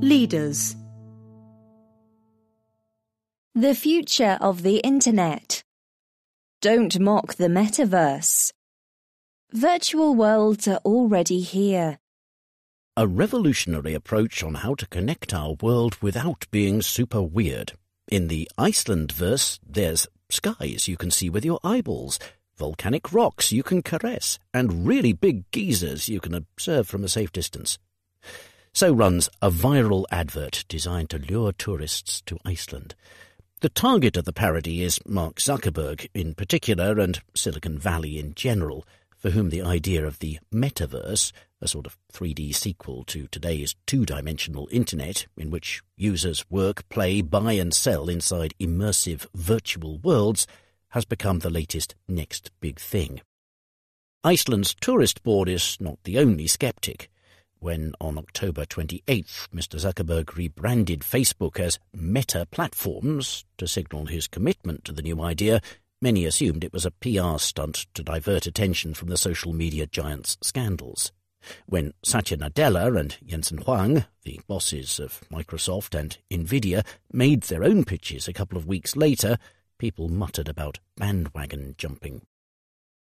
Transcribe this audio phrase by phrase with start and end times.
[0.00, 0.76] Leaders
[3.56, 5.64] The future of the Internet.
[6.60, 8.52] Don't mock the metaverse.
[9.52, 11.98] Virtual worlds are already here.
[12.96, 17.72] A revolutionary approach on how to connect our world without being super weird.
[18.06, 22.20] In the Iceland verse, there's skies you can see with your eyeballs,
[22.56, 27.32] volcanic rocks you can caress, and really big geysers you can observe from a safe
[27.32, 27.78] distance.
[28.78, 32.94] So runs a viral advert designed to lure tourists to Iceland.
[33.58, 38.86] The target of the parody is Mark Zuckerberg in particular and Silicon Valley in general,
[39.16, 44.68] for whom the idea of the metaverse, a sort of 3D sequel to today's two-dimensional
[44.70, 50.46] internet in which users work, play, buy and sell inside immersive virtual worlds,
[50.90, 53.22] has become the latest next big thing.
[54.22, 57.10] Iceland's tourist board is not the only skeptic.
[57.60, 59.80] When on October 28th, Mr.
[59.80, 65.60] Zuckerberg rebranded Facebook as Meta Platforms to signal his commitment to the new idea,
[66.00, 70.38] many assumed it was a PR stunt to divert attention from the social media giant's
[70.40, 71.10] scandals.
[71.66, 77.84] When Satya Nadella and Jensen Huang, the bosses of Microsoft and Nvidia, made their own
[77.84, 79.36] pitches a couple of weeks later,
[79.78, 82.22] people muttered about bandwagon jumping.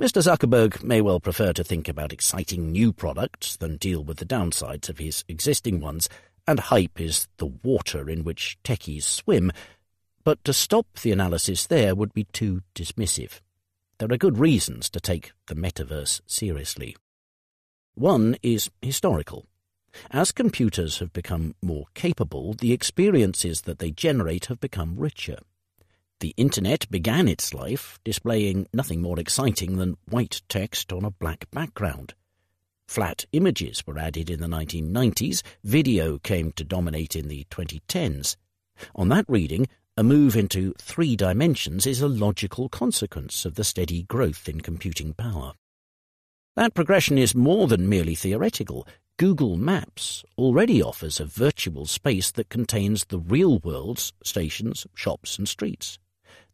[0.00, 0.22] Mr.
[0.22, 4.88] Zuckerberg may well prefer to think about exciting new products than deal with the downsides
[4.88, 6.08] of his existing ones,
[6.46, 9.52] and hype is the water in which techies swim,
[10.24, 13.40] but to stop the analysis there would be too dismissive.
[13.98, 16.96] There are good reasons to take the metaverse seriously.
[17.94, 19.46] One is historical.
[20.10, 25.38] As computers have become more capable, the experiences that they generate have become richer.
[26.22, 31.50] The Internet began its life displaying nothing more exciting than white text on a black
[31.50, 32.14] background.
[32.86, 38.36] Flat images were added in the 1990s, video came to dominate in the 2010s.
[38.94, 44.04] On that reading, a move into three dimensions is a logical consequence of the steady
[44.04, 45.54] growth in computing power.
[46.54, 48.86] That progression is more than merely theoretical.
[49.16, 55.48] Google Maps already offers a virtual space that contains the real world's stations, shops, and
[55.48, 55.98] streets.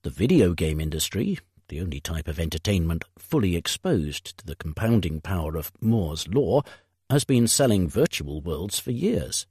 [0.03, 5.57] The video game industry, the only type of entertainment fully exposed to the compounding power
[5.57, 6.63] of Moore's law,
[7.11, 9.47] has been selling virtual worlds for years.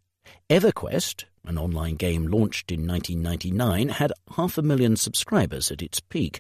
[0.50, 6.40] EverQuest, an online game launched in 1999, had half a million subscribers at its peak.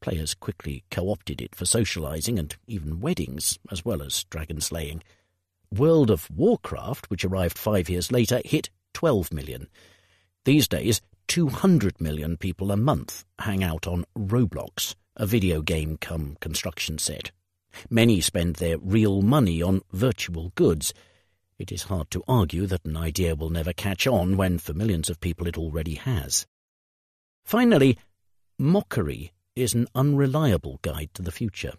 [0.00, 5.00] Players quickly co-opted it for socializing and even weddings, as well as dragon slaying.
[5.70, 9.68] World of Warcraft, which arrived five years later, hit 12 million.
[10.44, 11.00] These days,
[11.34, 17.32] 200 million people a month hang out on Roblox, a video game come construction set.
[17.90, 20.94] Many spend their real money on virtual goods.
[21.58, 25.10] It is hard to argue that an idea will never catch on when for millions
[25.10, 26.46] of people it already has.
[27.44, 27.98] Finally,
[28.56, 31.72] mockery is an unreliable guide to the future.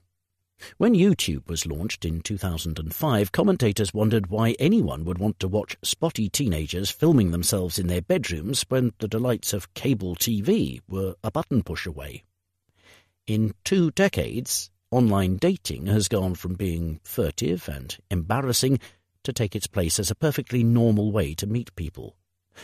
[0.77, 6.27] When YouTube was launched in 2005, commentators wondered why anyone would want to watch spotty
[6.27, 11.63] teenagers filming themselves in their bedrooms when the delights of cable TV were a button
[11.63, 12.23] push away.
[13.25, 18.79] In two decades, online dating has gone from being furtive and embarrassing
[19.23, 22.15] to take its place as a perfectly normal way to meet people.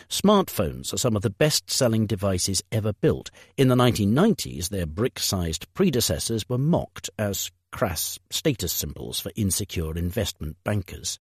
[0.09, 3.31] Smartphones are some of the best-selling devices ever built.
[3.57, 10.57] In the 1990s, their brick-sized predecessors were mocked as crass status symbols for insecure investment
[10.63, 11.19] bankers.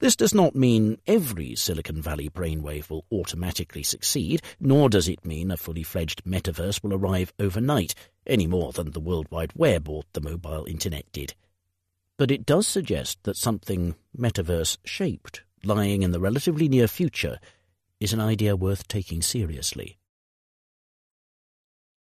[0.00, 5.50] This does not mean every Silicon Valley brainwave will automatically succeed, nor does it mean
[5.50, 7.94] a fully fledged metaverse will arrive overnight,
[8.26, 11.34] any more than the World Wide Web or the mobile internet did.
[12.18, 17.38] But it does suggest that something metaverse shaped, lying in the relatively near future,
[18.00, 19.96] is an idea worth taking seriously.